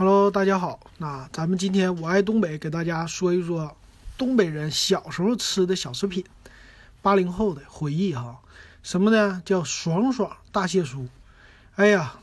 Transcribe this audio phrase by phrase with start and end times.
[0.00, 0.80] Hello，大家好。
[0.96, 3.76] 那咱们今天我爱东北，给大家说一说
[4.16, 6.24] 东北人小时候吃的小食品，
[7.02, 8.40] 八零后的回忆哈。
[8.82, 9.42] 什么呢？
[9.44, 11.06] 叫爽爽大蟹酥。
[11.74, 12.14] 哎呀，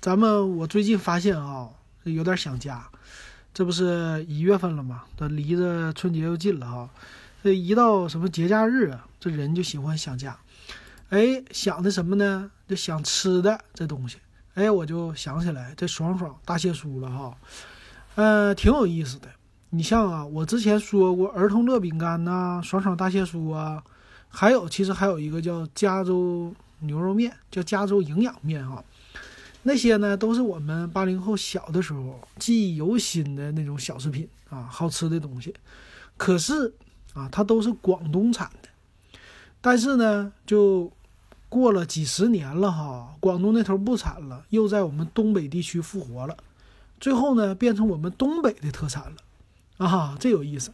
[0.00, 1.68] 咱们我最近发现啊，
[2.04, 2.88] 有点想家。
[3.52, 5.04] 这不是一月份了吗？
[5.18, 6.88] 这离着春节又近了哈。
[7.44, 10.38] 这一到什么节假日啊，这人就喜欢想家。
[11.10, 12.50] 哎，想的什么呢？
[12.66, 14.16] 就想吃的这东西。
[14.54, 17.36] 哎，我就想起来这爽爽大蟹酥了哈，
[18.16, 19.28] 呃，挺有意思的。
[19.70, 23.82] 你像啊，我之前说过儿童乐饼干呐，爽爽大蟹酥啊，
[24.28, 28.82] 还有其实还有一个叫加州牛肉面，叫加州营养面哈。
[29.62, 35.54] 那些呢，都是我们八零后小的时候记忆犹新的那种小食品啊，好吃的东西。
[36.16, 36.74] 可是
[37.14, 38.68] 啊，它都是广东产的，
[39.60, 40.92] 但是呢，就。
[41.50, 46.34] 过了几十年了哈，广东那头不产了，又在我们东北地区复活了，
[46.98, 50.72] 最后呢变成我们东北的特产了，啊，这有意思。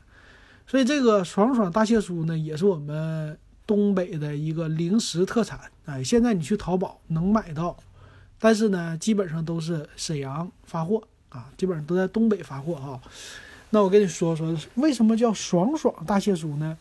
[0.67, 5.59] 所以这个爽爽大蟹酥呢，也是我们东北的一个零食特产。
[5.87, 7.77] 哎，现在你去淘宝能买到，
[8.39, 13.01] 但是呢，基本上都是沈阳发货啊，基本上都在东北发货哈。
[13.71, 16.77] 那我跟你说说，为什么叫爽爽大蟹酥呢？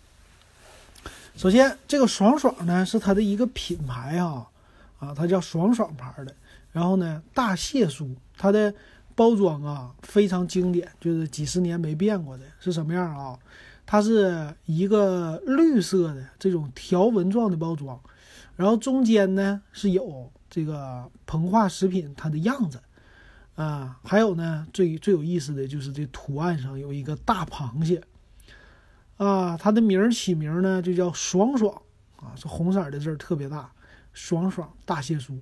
[1.35, 4.47] 首先，这个爽爽呢是它的一个品牌啊，
[4.99, 6.33] 啊，它叫爽爽牌的。
[6.71, 8.73] 然后呢，大蟹酥它的
[9.15, 13.37] 包装啊非常经典，就是几十年没变过的，是什么样啊？
[13.85, 17.99] 它是一个绿色的这种条纹状的包装，
[18.55, 22.79] 然后中间呢是有这个膨化食品它的样子
[23.55, 28.01] 啊，还有呢最最有意思的就是这图案上有一个大螃蟹。
[29.17, 31.81] 啊，它的名儿起名呢就叫爽爽
[32.17, 33.71] 啊，是红色的字儿特别大，
[34.11, 35.37] 爽爽大蟹酥，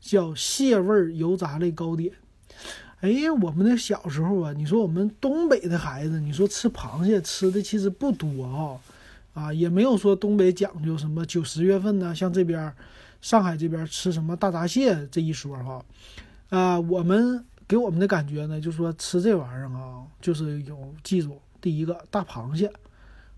[0.00, 2.12] 叫蟹味油炸类糕点。
[3.00, 8.78] 哎，我们那小时候啊，你说我们东北的孩子，你说吃螃蟹吃的其实不多啊，
[9.34, 12.72] 啊，也没有说东北讲究什么九十月份呢，像这边
[13.20, 15.84] 上海这边吃什么大闸蟹这一说哈。
[16.48, 22.72] 啊，我们给我们的感觉呢，就说吃这玩意儿啊，就是有记住第一个大螃蟹。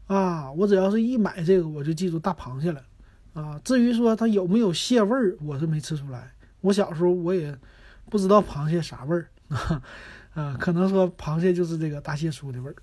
[0.08, 2.82] 啊，我只要是一买这个，我就记住大螃蟹了，
[3.34, 6.32] 啊，至于说它有没有蟹味儿，我是没吃出来。
[6.62, 7.54] 我小时候我也
[8.08, 9.28] 不知道螃蟹啥味儿，
[10.32, 12.74] 啊，可能说螃蟹就是这个大蟹酥的味儿。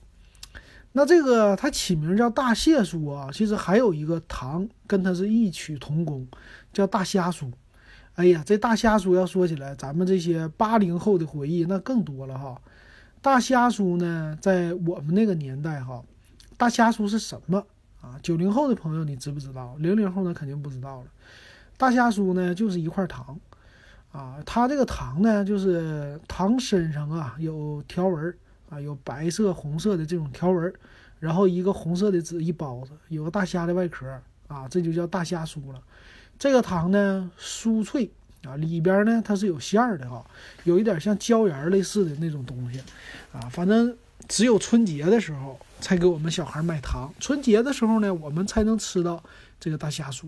[0.91, 6.27] 那这个它起名叫大蟹酥啊，其实还有一个糖跟它是异曲同工，
[6.71, 7.51] 叫大虾酥。
[8.13, 12.61] 哎呀，这大虾酥要说起来，咱们这些八零后的回忆那更多了哈。
[13.19, 16.03] 大虾酥呢，在我们那个年代哈。
[16.57, 17.65] 大虾酥是什么
[18.01, 18.19] 啊？
[18.21, 19.75] 九零后的朋友，你知不知道？
[19.79, 21.07] 零零后呢，肯定不知道了。
[21.77, 23.37] 大虾酥呢，就是一块糖，
[24.11, 28.33] 啊，它这个糖呢，就是糖身上啊有条纹
[28.69, 30.73] 啊，有白色、红色的这种条纹
[31.19, 34.05] 然后一个红色的纸一包着，有个大虾的外壳
[34.47, 35.81] 啊，这就叫大虾酥了。
[36.39, 38.09] 这个糖呢，酥脆
[38.45, 40.25] 啊，里边呢它是有馅儿的哈，
[40.63, 42.79] 有一点像椒盐类似的那种东西
[43.33, 43.95] 啊，反正
[44.27, 45.59] 只有春节的时候。
[45.81, 49.21] 才给我们小孩买糖，春节的时候呢，我们才能吃到
[49.59, 50.25] 这个大虾酥。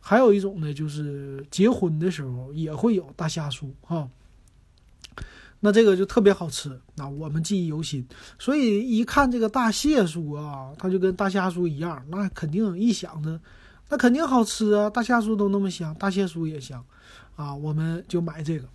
[0.00, 4.06] 还有一种呢，就是结婚的时候也会有大虾酥哈。
[5.60, 8.06] 那这个就特别好吃，那我们记忆犹新。
[8.38, 13.40] 所以一看这个大蟹酥啊，它就跟大虾酥一样，那肯定一想着，
[13.88, 14.90] 那肯定好吃啊。
[14.90, 16.84] 大虾酥都那么香，大蟹酥也香
[17.34, 18.66] 啊，我们就买这个。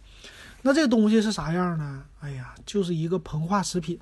[0.63, 2.03] 那这东西是啥样呢？
[2.22, 4.00] 哎呀，就是一个膨化食品。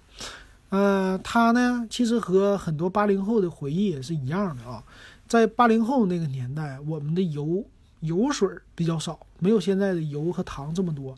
[0.72, 4.84] 呃，它呢，其实和很多八零后的回忆也是一样的啊。
[5.28, 7.64] 在八零后那个年代，我们的油
[8.00, 11.14] 油水比较少，没有现在的油和糖这么多。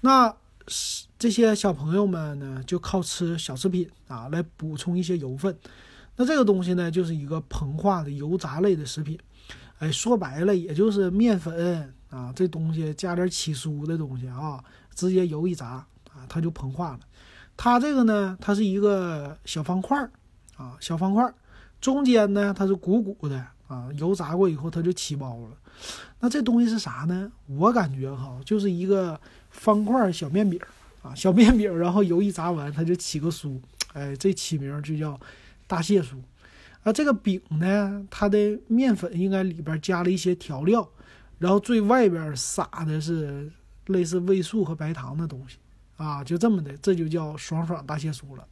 [0.00, 0.34] 那
[1.18, 5.54] 这些小朋友们呢，就靠吃小食品啊来补充一些油分。
[6.16, 9.18] 那这个东西呢，就是一个膨化的油炸类的食品。
[9.78, 14.62] 哎，说白了，也就是面粉啊，这东西加点起酥的东西啊，
[14.94, 17.00] 直接油一炸啊，它就膨化了。
[17.62, 20.10] 它这个呢，它是一个小方块儿
[20.56, 21.34] 啊，小方块儿，
[21.78, 23.36] 中间呢它是鼓鼓的
[23.68, 25.50] 啊，油炸过以后它就起包了。
[26.20, 27.30] 那这东西是啥呢？
[27.48, 29.20] 我感觉哈，就是一个
[29.50, 30.58] 方块小面饼
[31.02, 33.60] 啊，小面饼，然后油一炸完它就起个酥，
[33.92, 35.20] 哎，这起名就叫
[35.66, 36.14] 大蟹酥。
[36.82, 40.88] 啊，这个饼呢，它的面粉应该里边加了一些调料，
[41.38, 43.52] 然后最外边撒的是
[43.88, 45.58] 类似味素和白糖的东西。
[46.00, 48.46] 啊，就这么的，这就叫爽爽大蟹酥了。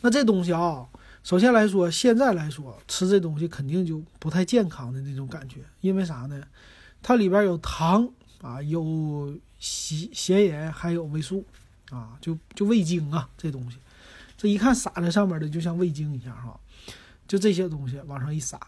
[0.00, 0.86] 那这东西啊，
[1.24, 6.40] 首先来说，现在来说吃这东西肯定就不太健康的那种感觉，因为啥呢？
[7.02, 8.08] 它里边有糖
[8.40, 11.44] 啊，有咸咸盐，还有味素
[11.90, 13.78] 啊，就就味精啊，这东西，
[14.36, 16.60] 这一看撒在上面的就像味精一样哈，
[17.26, 18.60] 就这些东西往上一撒，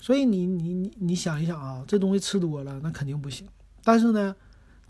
[0.00, 3.46] 所以你你你你想一想啊，这东西吃多了那肯定不行。
[3.84, 4.34] 但是呢，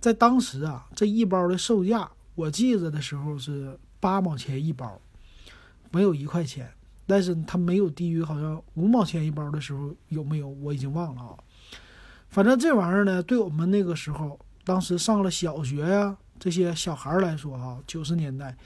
[0.03, 5.01] 在当时啊，这一包的售价我记着的时候是八毛钱一包，
[5.93, 6.69] 没有一块钱，
[7.07, 11.39] 但是它没有低于好像五毛钱一包的时候有没有我已经忘了啊。
[12.31, 18.57] 反正这玩意儿呢，对我们那个时候，当时上了小学呀，这些小孩来说哈，九十年代，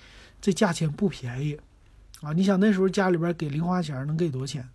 [0.40, 1.60] 这价钱不便宜，
[2.22, 4.66] 啊，你想那时候家里边给零花钱能给多少钱？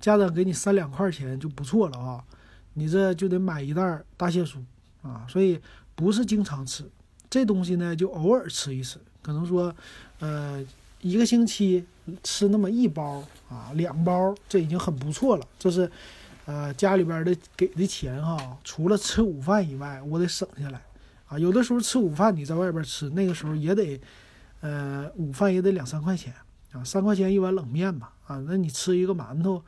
[0.00, 2.24] 家长给你三两块钱就不错了啊，
[2.72, 4.62] 你这就得买一袋大蟹酥
[5.02, 5.60] 啊，所以
[5.96, 6.84] 不是经常吃，
[7.28, 9.74] 这东西呢就偶尔吃一次，可能说，
[10.20, 10.64] 呃，
[11.00, 11.84] 一个星期
[12.22, 15.90] 吃那么一包啊，两包，这已经很不错了，这是。
[16.48, 20.80] 呃，家里边的给的钱哈，除了吃午饭以外，我得省下来，
[21.26, 24.00] 啊，有的时候吃午饭你在外边吃，那个时候也得，
[24.60, 26.32] 呃，午饭也得两三块钱，
[26.70, 29.60] 啊，三块钱一碗冷面吧，啊，那你吃一个馒头，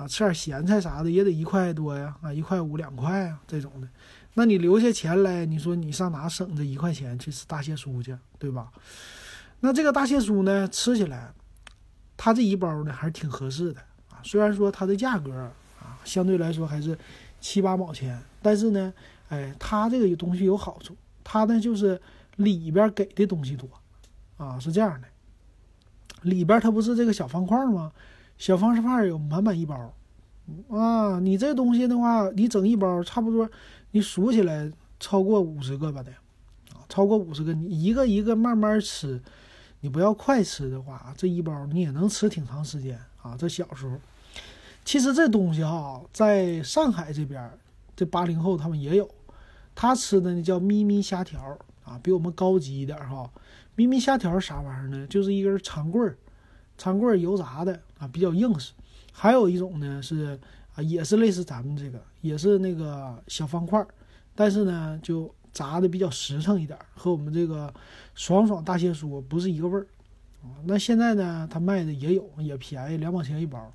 [0.00, 3.88] 啊，吃点咸菜啥的也得一块多呀，啊，一块五两块啊这种的，
[4.32, 8.72] 那你留下钱来，你说你上哪省这一块钱去吃大蟹酥去，对吧？
[9.60, 11.30] 那这个大蟹酥呢，吃起来，
[12.16, 15.52] 它这一包呢还是挺合适的啊，虽然说它的价格啊。
[16.02, 16.98] 相对来说还是
[17.42, 18.90] 七八毛钱，但是呢，
[19.28, 22.00] 哎，它这个东西有好处，它呢就是
[22.36, 23.68] 里边给的东西多，
[24.38, 25.06] 啊，是这样的，
[26.22, 27.92] 里边它不是这个小方块吗？
[28.40, 29.92] 小方式块有满满一包，
[30.70, 33.46] 啊，你这东西的话，你整一包差不多，
[33.90, 36.10] 你数起来超过五十个吧得，
[36.74, 39.20] 啊，超过五十个，你一个一个慢慢吃，
[39.80, 43.36] 你不要快吃的话，这一包你也能吃挺长时间啊。
[43.38, 43.94] 这小时候。
[44.86, 47.50] 其实这东西哈，在上海这边，
[47.94, 49.06] 这八零后他们也有，
[49.74, 53.30] 他吃的呢叫咪咪虾条啊，比我们高级一点哈。
[53.76, 55.06] 咪咪虾条啥玩意儿呢？
[55.08, 56.16] 就是一根长棍儿，
[56.80, 58.72] 长棍油炸的啊，比较硬实。
[59.12, 60.38] 还有一种呢是
[60.74, 63.86] 啊，也是类似咱们这个，也是那个小方块儿，
[64.34, 67.70] 但是呢就炸的比较实诚一点，和我们这个
[68.14, 69.86] 爽爽大蟹酥不是一个味儿。
[70.64, 73.70] 那现在呢，他卖的也有，也便宜，两毛钱一包，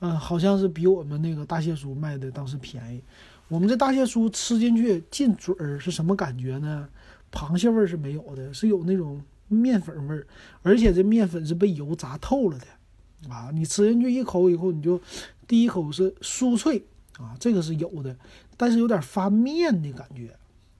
[0.00, 3.02] 嗯，好像是比我们那个大蟹酥卖的当时便宜。
[3.48, 6.86] 我们这大蟹酥吃进去进嘴儿是什么感觉呢？
[7.30, 9.22] 螃蟹味儿是没有的，是有那种
[9.52, 10.26] 面粉味儿，
[10.62, 15.00] 而且这面粉是被油炸透了的，啊，你吃进去一口以后，你就
[15.46, 16.82] 第一口是酥脆
[17.18, 18.16] 啊，这个是有的，
[18.56, 20.34] 但是有点发面的感觉，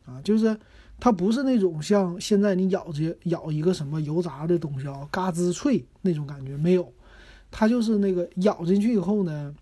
[0.07, 0.59] 啊，就是。
[1.01, 6.93] 它不是那种像现在你咬着咬一个什么油炸的东西啊，嘎吱脆那种感觉没有，
[7.51, 9.53] 它就是那个咬进去以后呢，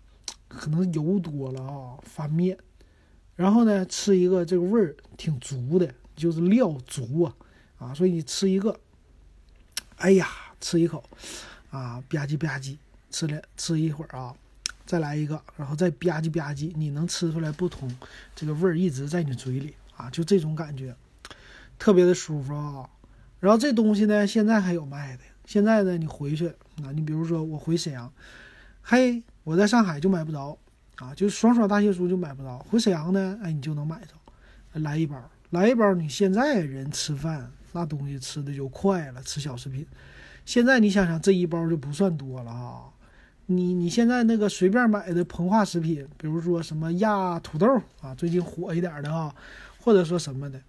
[0.47, 2.55] 可能油多了啊，发面，
[3.35, 7.35] 然后呢吃一个这个味儿挺足的，就是料足啊
[7.77, 8.79] 啊，所以你吃一个，
[10.01, 10.27] 哎呀，
[10.59, 11.03] 吃一口
[11.69, 12.75] 啊吧唧吧唧，
[13.11, 14.33] 吃了吃一会儿啊，
[14.83, 17.87] 再来一个，然后再吧唧吧唧，你能吃出来不同，
[18.35, 20.95] 这个味儿一直在你嘴里啊，就这种感觉。
[21.77, 22.89] 特别的舒服啊，
[23.39, 25.23] 然后这东西呢，现在还有卖的。
[25.45, 26.47] 现在呢，你回去
[26.83, 28.11] 啊，你比如说我回沈阳，
[28.81, 30.57] 嘿，我在上海就买不着
[30.97, 32.57] 啊，就爽爽大蟹酥就买不着。
[32.57, 35.93] 回沈阳呢，哎，你就能买着，来一包，来一包。
[35.93, 39.85] 你现在人吃饭那东西吃的就快了，吃小食品。
[40.45, 42.83] 现在你想想，这一包就不算多了啊。
[43.47, 47.67] 你你现在那个随便买的膨化食品，比如说什么压土豆
[48.01, 49.33] 啊，最近火一点的啊，
[49.79, 50.61] 或者说什么的。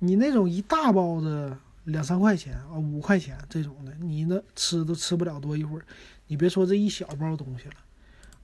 [0.00, 5.84] 你那种一大包子两三块钱啊，五块钱这种的，你那吃都吃不了多一会儿。
[6.26, 7.74] 你别说这一小包东西了，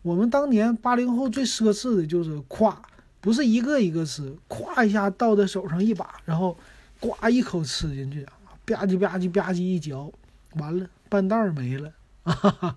[0.03, 2.77] 我们当年八零后最奢侈的就是咵，
[3.21, 6.57] 不是一个一个吃，咵一下倒在手上一把，然后
[7.05, 8.25] 呱一口吃进去，
[8.65, 10.13] 吧唧吧唧吧唧一嚼，
[10.55, 11.93] 完了半袋没了
[12.23, 12.77] 啊，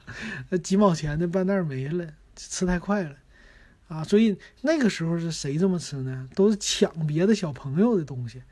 [0.50, 2.06] 那几毛钱的半袋没了，
[2.36, 3.16] 吃太快了。
[3.88, 6.28] 啊，所以那个时候是谁这么吃呢？
[6.36, 8.44] 都是抢别的小朋友的东西，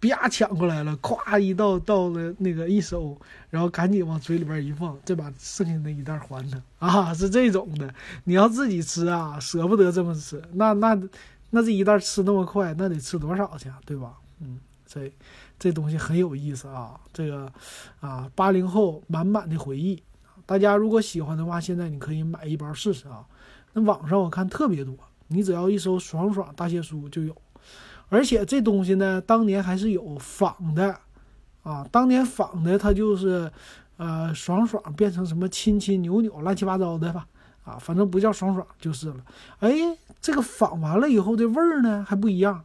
[0.00, 3.14] 啪抢过来了，咵一倒倒了那个一收，
[3.50, 6.62] 然后赶紧往嘴里边一放，再把剩下那一袋还他。
[6.78, 7.94] 啊，是这种的。
[8.24, 10.42] 你要自己吃啊，舍不得这么吃。
[10.54, 10.98] 那那
[11.50, 14.14] 那这一袋吃那么快，那得吃多少去，对吧？
[14.40, 14.58] 嗯，
[14.88, 15.12] 这
[15.58, 16.98] 这东西很有意思啊。
[17.12, 17.52] 这个
[18.00, 20.02] 啊，八零后满满的回忆。
[20.46, 23.24] 大家如果喜欢的话，现在你可以买一包试试啊。
[23.74, 27.36] 那网上我看特别多，你只要一搜“爽爽大蟹酥”就有，
[28.08, 30.98] 而且这东西呢，当年还是有仿的，
[31.62, 33.52] 啊，当年仿的它就是，
[33.98, 37.26] 呃，爽爽变成什么亲亲扭扭乱七八糟的吧，
[37.64, 39.16] 啊，反正不叫爽爽就是了。
[39.60, 39.70] 哎，
[40.22, 42.64] 这个仿完了以后的味儿呢还不一样，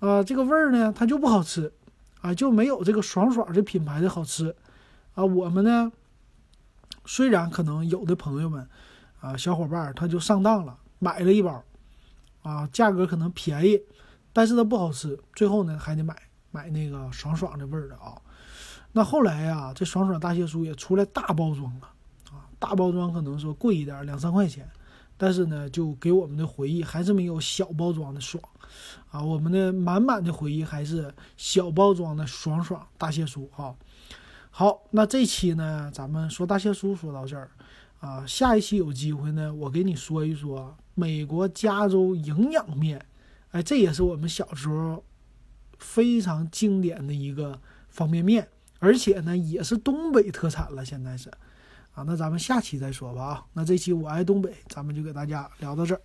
[0.00, 1.72] 啊，这个味儿呢它就不好吃，
[2.20, 4.54] 啊，就没有这个爽爽这品牌的好吃
[5.14, 5.24] 啊。
[5.24, 5.90] 我们呢，
[7.04, 8.68] 虽然可能有的朋友们
[9.20, 11.64] 啊，小伙伴他就上当了，买了一包
[12.42, 13.80] 啊，价格可能便宜，
[14.32, 16.16] 但是它不好吃，最后呢还得买
[16.52, 18.14] 买那个爽爽的味儿的啊。
[18.92, 21.88] 那后来呀，这爽爽大蟹酥也出来大包装了
[22.30, 24.68] 啊，大包装可能说贵一点，两三块钱。
[25.20, 28.42] 但是呢，就给我们的回忆还是没有小包装的爽，
[29.10, 33.74] 啊，我们的满满的回忆还是小包装的爽爽大蟹酥哈。
[34.50, 37.50] 好，那这期呢，咱们说大蟹酥说到这儿，
[37.98, 43.04] 啊，下一期有机会呢，我给你说一说美国加州营养面，
[43.50, 45.02] 哎，这也是我们小时候
[45.78, 48.48] 非常经典的一个方便面，
[48.78, 51.28] 而且呢，也是东北特产了，现在是。
[51.98, 53.44] 啊，那咱们下期再说吧啊！
[53.52, 56.00] 那这期我爱东北，咱们就给大家聊到这儿。